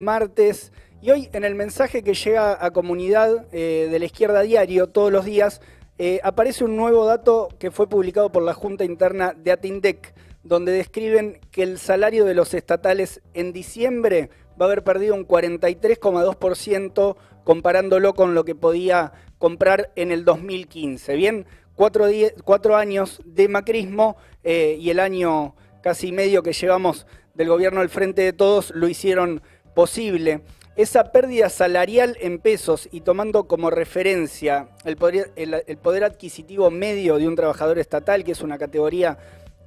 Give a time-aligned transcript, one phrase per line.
[0.00, 0.70] martes.
[1.02, 5.10] Y hoy en el mensaje que llega a comunidad eh, de la izquierda diario todos
[5.10, 5.60] los días,
[5.98, 10.14] eh, aparece un nuevo dato que fue publicado por la Junta Interna de Atindec,
[10.44, 15.26] donde describen que el salario de los estatales en diciembre va a haber perdido un
[15.26, 21.16] 43,2% comparándolo con lo que podía comprar en el 2015.
[21.16, 21.44] Bien,
[21.74, 27.04] cuatro, años de macrismo eh, y el año casi medio que llevamos
[27.38, 29.42] del gobierno al frente de todos lo hicieron
[29.78, 30.40] posible.
[30.74, 37.36] Esa pérdida salarial en pesos y tomando como referencia el poder, adquisitivo medio de un
[37.36, 39.18] trabajador estatal, que es una categoría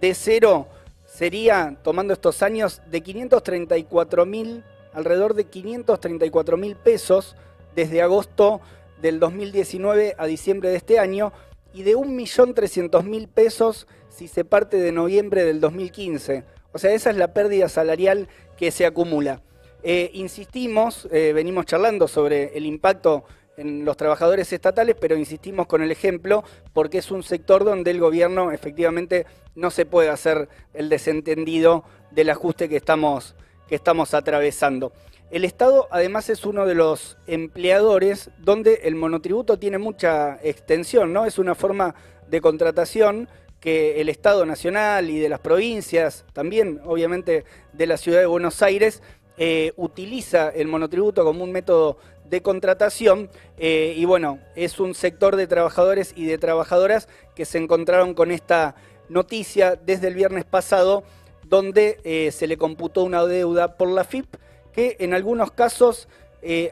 [0.00, 0.68] de cero,
[1.06, 7.34] sería, tomando estos años, de 534 mil, alrededor de 534 mil pesos
[7.74, 8.60] desde agosto
[9.02, 11.32] del 2019 a diciembre de este año
[11.74, 16.44] y de 1.300.000 pesos si se parte de noviembre del 2015.
[16.70, 19.42] O sea, esa es la pérdida salarial que se acumula.
[19.88, 23.22] Eh, insistimos, eh, venimos charlando sobre el impacto
[23.56, 28.00] en los trabajadores estatales, pero insistimos con el ejemplo porque es un sector donde el
[28.00, 33.36] gobierno efectivamente no se puede hacer el desentendido del ajuste que estamos,
[33.68, 34.92] que estamos atravesando.
[35.30, 41.26] El Estado además es uno de los empleadores donde el monotributo tiene mucha extensión, ¿no?
[41.26, 41.94] Es una forma
[42.28, 43.28] de contratación
[43.60, 48.62] que el Estado Nacional y de las provincias, también obviamente de la ciudad de Buenos
[48.62, 49.00] Aires,
[49.38, 55.36] eh, utiliza el monotributo como un método de contratación eh, y bueno, es un sector
[55.36, 58.76] de trabajadores y de trabajadoras que se encontraron con esta
[59.10, 61.04] noticia desde el viernes pasado
[61.44, 64.36] donde eh, se le computó una deuda por la FIP
[64.72, 66.08] que en algunos casos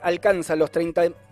[0.03, 0.71] alcanza los,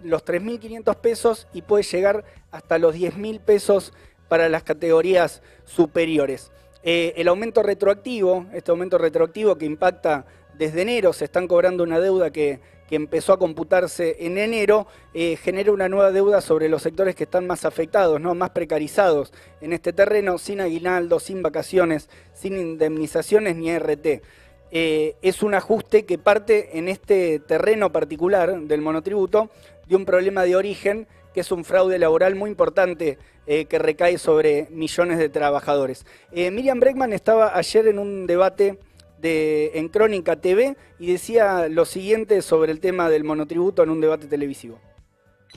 [0.03, 3.93] los 3.500 pesos y puede llegar hasta los 10.000 pesos
[4.29, 6.51] para las categorías superiores.
[6.83, 10.27] El aumento retroactivo, este aumento retroactivo que impacta
[10.59, 15.73] desde enero, se están cobrando una deuda que, empezó a computarse en enero, eh, genera
[15.73, 18.35] una nueva deuda sobre los sectores que están más afectados, ¿no?
[18.35, 24.21] más precarizados en este terreno, sin aguinaldo, sin vacaciones, sin indemnizaciones ni RT.
[24.71, 29.49] Eh, es un ajuste que parte en este terreno particular del monotributo
[29.87, 33.17] de un problema de origen que es un fraude laboral muy importante
[33.47, 36.05] eh, que recae sobre millones de trabajadores.
[36.31, 38.79] Miriam Bregman estaba ayer en un debate
[39.23, 44.01] de, en Crónica TV y decía lo siguiente sobre el tema del monotributo en un
[44.01, 44.79] debate televisivo.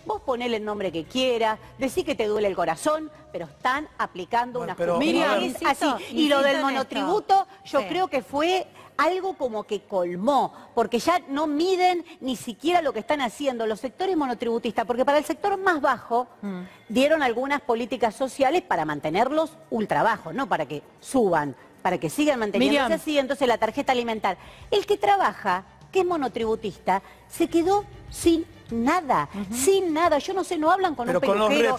[0.06, 4.62] Vos ponele el nombre que quieras, decí que te duele el corazón, pero están aplicando
[4.62, 5.88] una Miriam, así.
[6.12, 8.68] Y lo del monotributo, yo creo que fue
[8.98, 13.80] algo como que colmó, porque ya no miden ni siquiera lo que están haciendo los
[13.80, 16.62] sectores monotributistas, porque para el sector más bajo mm.
[16.90, 22.40] dieron algunas políticas sociales para mantenerlos ultra bajos, no para que suban, para que sigan
[22.40, 24.40] manteniéndose así, entonces la tarjeta alimentar.
[24.72, 30.18] El que trabaja, que es monotributista, se quedó sin nada, sin nada.
[30.18, 31.78] Yo no sé, no hablan con un peluquero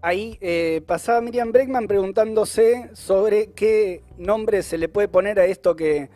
[0.00, 5.74] ahí eh, pasaba Miriam Bregman preguntándose sobre qué nombre se le puede poner a esto
[5.74, 6.08] que,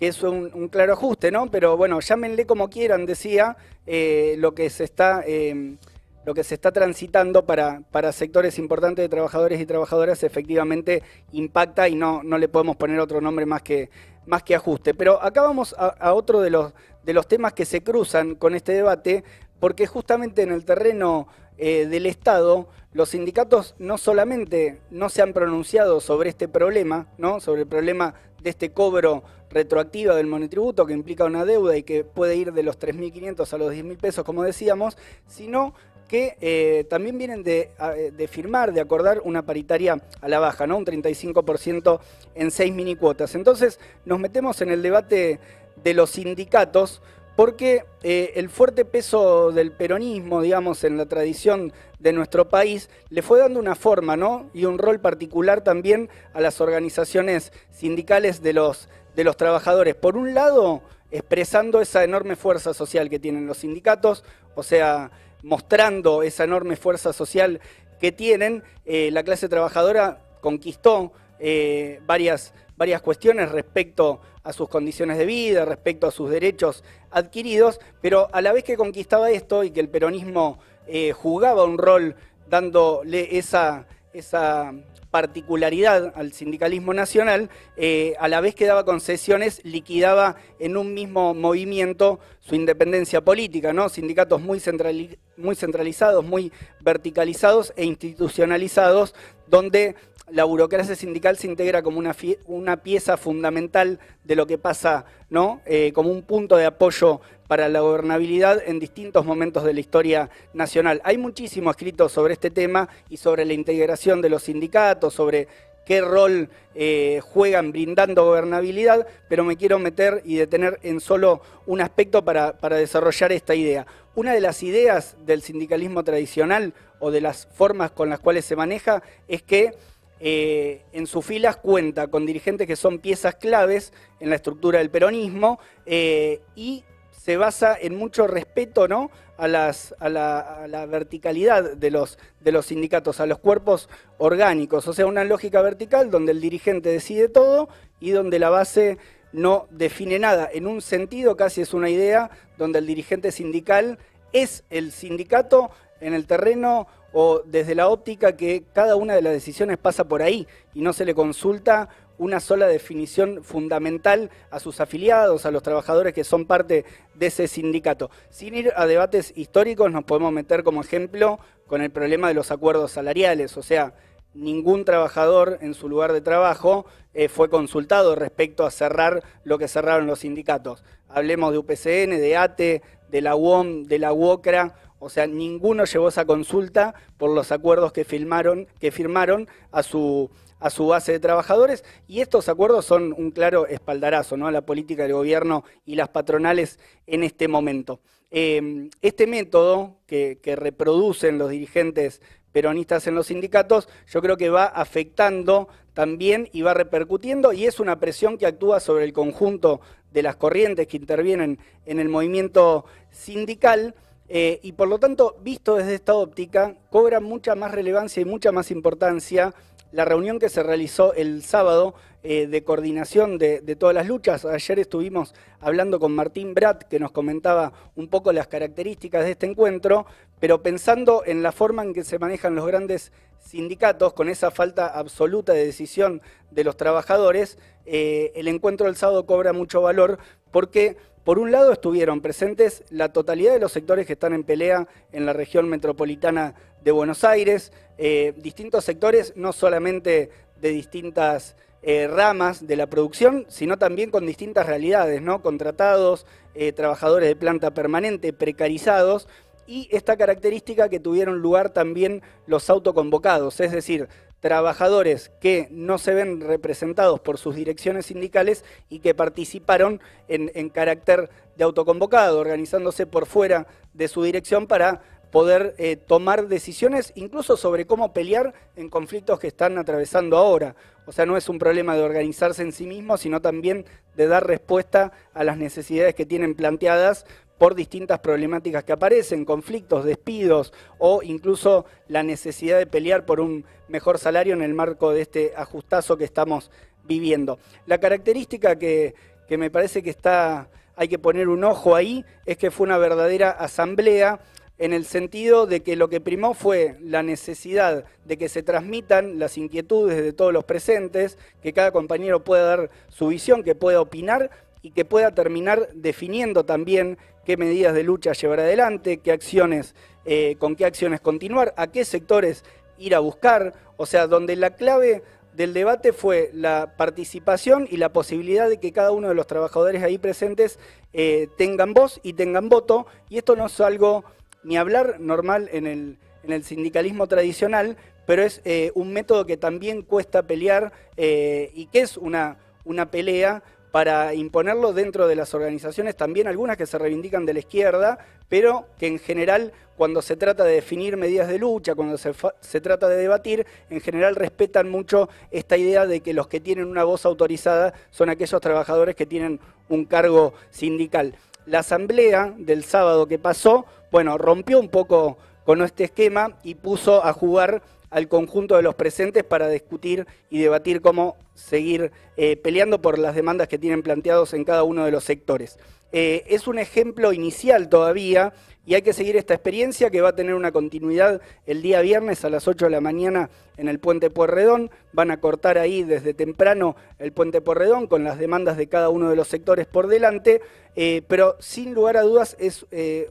[0.00, 1.50] es un, claro ajuste, ¿no?
[1.50, 5.76] Pero bueno, llámenle como quieran, decía, eh, lo, que se está, em,
[6.24, 11.88] lo que se está transitando para, para sectores importantes de trabajadores y trabajadoras efectivamente impacta
[11.88, 13.90] y no, no le podemos poner otro nombre más que,
[14.26, 14.94] más que ajuste.
[14.94, 16.72] Pero acá vamos a, otro de los,
[17.04, 19.24] de los temas que se cruzan con este debate,
[19.58, 21.28] porque justamente en el terreno
[21.58, 27.40] eh, del Estado, los sindicatos no solamente no se han pronunciado sobre este problema, ¿no?
[27.40, 32.04] sobre el problema de este cobro retroactivo del monotributo que implica una deuda y que
[32.04, 35.74] puede ir de los 3.500 a los 10.000 pesos, como decíamos, sino
[36.10, 37.70] que eh, también vienen de,
[38.16, 40.76] de, firmar, de acordar una paritaria a la baja, ¿no?
[40.76, 42.00] un 35%
[42.34, 43.36] en seis mini cuotas.
[43.36, 45.38] Entonces nos metemos en el debate
[45.84, 47.00] de los sindicatos
[47.36, 53.22] porque eh, el fuerte peso del peronismo, digamos, en la tradición de nuestro país, le
[53.22, 54.50] fue dando una forma, ¿no?
[54.52, 59.94] Y un rol particular también a las organizaciones sindicales de los, de los trabajadores.
[59.94, 60.82] Por un lado,
[61.12, 64.24] expresando esa enorme fuerza social que tienen los sindicatos,
[64.56, 65.12] o sea,
[65.42, 67.60] mostrando esa enorme fuerza social
[68.00, 75.18] que tienen, eh, la clase trabajadora conquistó eh, varias, varias cuestiones respecto a sus condiciones
[75.18, 79.70] de vida, respecto a sus derechos adquiridos, pero a la vez que conquistaba esto y
[79.70, 82.16] que el peronismo eh, jugaba un rol
[82.48, 84.72] dándole esa, esa
[85.10, 91.34] particularidad al sindicalismo nacional, eh, a la vez que daba concesiones, liquidaba en un mismo
[91.34, 93.88] movimiento su independencia política, ¿no?
[93.88, 99.14] Sindicatos muy, centralizados, muy verticalizados e institucionalizados,
[99.46, 99.96] donde
[100.30, 102.14] la burocracia sindical se integra como una,
[102.46, 105.60] una pieza fundamental de lo que pasa, ¿no?
[105.66, 110.30] Eh, como un punto de apoyo para la gobernabilidad en distintos momentos de la historia
[110.52, 111.00] nacional.
[111.02, 115.48] Hay muchísimo escrito sobre este tema y sobre la integración de los sindicatos, sobre
[115.84, 121.80] qué rol eh, juegan brindando gobernabilidad, pero me quiero meter y detener en solo un
[121.80, 123.84] aspecto para, desarrollar esta idea.
[124.14, 128.54] Una de las ideas del sindicalismo tradicional o de las formas con las cuales se
[128.54, 129.74] maneja es que
[130.20, 134.90] eh, en sus filas cuenta con dirigentes que son piezas claves en la estructura del
[134.90, 136.84] peronismo eh, y
[137.22, 139.10] se basa en mucho respeto ¿no?
[139.36, 144.94] a, las, a, la, verticalidad de los, de los sindicatos, a los cuerpos orgánicos, o
[144.94, 147.68] sea, una lógica vertical donde el dirigente decide todo
[148.00, 148.96] y donde la base
[149.32, 150.48] no define nada.
[150.50, 153.98] En un sentido, casi es una idea donde el dirigente sindical
[154.32, 155.70] es el sindicato
[156.00, 160.22] en el terreno o desde la óptica que cada una de las decisiones pasa por
[160.22, 161.90] ahí y no se le consulta
[162.20, 166.84] una sola definición fundamental a sus afiliados, a los trabajadores que son parte
[167.14, 168.10] de ese sindicato.
[168.28, 172.50] Sin ir a debates históricos, nos podemos meter como ejemplo con el problema de los
[172.50, 173.94] acuerdos salariales, o sea,
[174.34, 176.84] ningún trabajador en su lugar de trabajo
[177.14, 180.84] eh, fue consultado respecto a cerrar lo que cerraron los sindicatos.
[181.08, 186.08] Hablemos de UPCN, de ATE, de la UOM, de la UOCRA, o sea, ninguno llevó
[186.08, 190.30] esa consulta por los acuerdos que firmaron, que firmaron a su
[190.60, 194.46] a su base de trabajadores y estos acuerdos son un claro espaldarazo ¿no?
[194.46, 198.00] a la política del gobierno y las patronales en este momento.
[198.30, 202.20] Em, este método que, reproducen los dirigentes
[202.52, 207.80] peronistas en los sindicatos, yo creo que va afectando también y va repercutiendo y es
[207.80, 209.80] una presión que actúa sobre el conjunto
[210.12, 213.94] de las corrientes que intervienen en el movimiento sindical.
[214.32, 218.52] Eh, y por lo tanto, visto desde esta óptica, cobra mucha más relevancia y mucha
[218.52, 219.52] más importancia
[219.90, 224.44] la reunión que se realizó el sábado eh, de coordinación de, todas las luchas.
[224.44, 229.46] Ayer estuvimos hablando con Martín Brat, que nos comentaba un poco las características de este
[229.46, 230.06] encuentro,
[230.38, 233.10] pero pensando en la forma en que se manejan los grandes
[233.40, 236.22] sindicatos, con esa falta absoluta de decisión
[236.52, 240.18] de los trabajadores, eh, el encuentro del sábado cobra mucho valor
[240.52, 244.88] porque por un lado estuvieron presentes la totalidad de los sectores que están en pelea
[245.12, 250.30] en la región metropolitana de Buenos Aires, eh, distintos sectores, no solamente
[250.60, 255.42] de distintas eh, ramas de la producción, sino también con distintas realidades, ¿no?
[255.42, 259.28] Contratados, eh, trabajadores de planta permanente, precarizados,
[259.66, 264.08] y esta característica que tuvieron lugar también los autoconvocados, es decir,
[264.40, 271.30] trabajadores que no se ven representados por sus direcciones sindicales y que participaron en, carácter
[271.56, 277.86] de autoconvocado, organizándose por fuera de su dirección para poder eh, tomar decisiones incluso sobre
[277.86, 280.74] cómo pelear en conflictos que están atravesando ahora.
[281.06, 283.84] O sea, no es un problema de organizarse en sí mismo, sino también
[284.16, 287.26] de dar respuesta a las necesidades que tienen planteadas
[287.60, 293.66] por distintas problemáticas que aparecen, conflictos, despidos o incluso la necesidad de pelear por un
[293.86, 296.70] mejor salario en el marco de este ajustazo que estamos
[297.04, 297.58] viviendo.
[297.84, 299.14] La característica que,
[299.50, 303.50] me parece que está, hay que poner un ojo ahí es que fue una verdadera
[303.50, 304.40] asamblea
[304.78, 309.38] en el sentido de que lo que primó fue la necesidad de que se transmitan
[309.38, 314.00] las inquietudes de todos los presentes, que cada compañero pueda dar su visión, que pueda
[314.00, 314.50] opinar
[314.82, 320.56] y que pueda terminar definiendo también qué medidas de lucha llevar adelante, qué acciones, eh,
[320.58, 322.64] con qué acciones continuar, a qué sectores
[322.98, 325.22] ir a buscar, o sea, donde la clave
[325.54, 330.02] del debate fue la participación y la posibilidad de que cada uno de los trabajadores
[330.02, 330.78] ahí presentes
[331.12, 334.24] eh, tengan voz y tengan voto, y esto no es algo
[334.62, 336.18] ni hablar normal en el,
[336.64, 342.56] sindicalismo tradicional, pero es eh, un método que también cuesta pelear y que es una,
[342.84, 347.58] una pelea para imponerlo dentro de las organizaciones, también algunas que se reivindican de la
[347.60, 348.18] izquierda,
[348.48, 352.80] pero que en general cuando se trata de definir medidas de lucha, cuando se, se,
[352.80, 357.04] trata de debatir, en general respetan mucho esta idea de que los que tienen una
[357.04, 361.36] voz autorizada son aquellos trabajadores que tienen un cargo sindical.
[361.66, 367.24] La asamblea del sábado que pasó, bueno, rompió un poco con este esquema y puso
[367.24, 373.00] a jugar al conjunto de los presentes para discutir y debatir cómo seguir eh, peleando
[373.00, 375.78] por las demandas que tienen planteados en cada uno de los sectores.
[376.12, 378.52] Eh, es un ejemplo inicial todavía
[378.84, 382.44] y hay que seguir esta experiencia que va a tener una continuidad el día viernes
[382.44, 384.90] a las 8 de la mañana en el puente Puerredón.
[385.12, 389.30] Van a cortar ahí desde temprano el puente Puerredón con las demandas de cada uno
[389.30, 390.60] de los sectores por delante,
[390.96, 392.86] eh, pero sin lugar a dudas es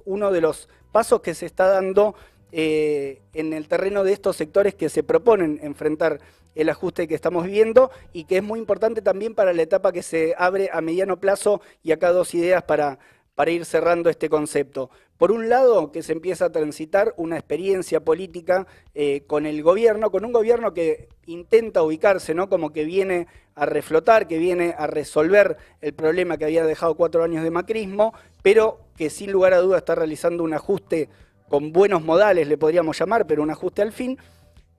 [0.06, 2.16] uno de los pasos que se está dando
[2.52, 6.20] eh, en el terreno de estos sectores que se proponen enfrentar
[6.56, 10.04] el ajuste que estamos viviendo y que es muy importante también para la etapa que
[10.04, 13.00] se abre a mediano plazo y acá dos ideas para,
[13.36, 14.90] para ir cerrando este concepto.
[15.18, 20.12] Por un lado, que se empieza a transitar una experiencia política eh, con el gobierno,
[20.12, 22.48] con un gobierno que intenta ubicarse, ¿no?
[22.48, 27.24] Como que viene a reflotar, que viene a resolver el problema que había dejado cuatro
[27.24, 31.10] años de macrismo, pero que sin lugar a duda está realizando un ajuste
[31.50, 34.18] con buenos modales, le podríamos llamar, pero un ajuste al fin.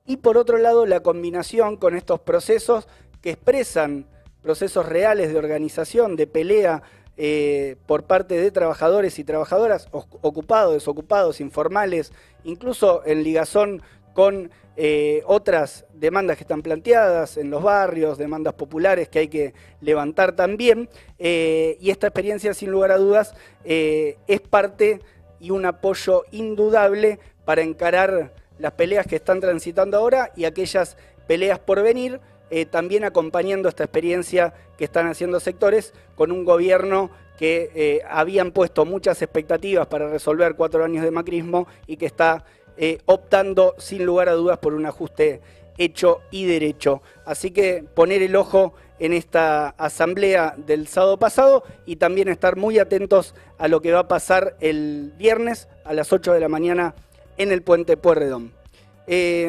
[0.07, 2.89] Y por otro lado, la combinación con estos procesos
[3.21, 4.07] que expresan
[4.43, 6.83] procesos reales de organización, de pelea
[7.17, 12.13] eh, por parte de trabajadores y trabajadoras ocupados, desocupados, informales,
[12.45, 13.83] incluso en ligazón
[14.15, 19.55] con eh, otras demandas que están planteadas en los barrios, demandas populares que hay que
[19.83, 20.89] levantar también.
[21.19, 23.35] Eh, y esta experiencia, sin lugar a dudas,
[23.65, 25.01] es parte
[25.41, 31.59] y un apoyo indudable para encarar las peleas que están transitando ahora y aquellas peleas
[31.59, 32.21] por venir,
[32.51, 38.51] eh, también acompañando esta experiencia que están haciendo sectores con un gobierno que eh, habían
[38.51, 42.45] puesto muchas expectativas para resolver cuatro años de macrismo y que está
[42.77, 45.41] eh, optando sin lugar a dudas por un ajuste
[45.79, 47.03] hecho y derecho.
[47.25, 52.79] Así que poner el ojo en esta asamblea del sábado pasado y también estar muy
[52.79, 56.95] atentos a lo que va a pasar el viernes a las 8 de la mañana
[57.37, 58.53] en el puente Puerredón.
[59.07, 59.49] Eh,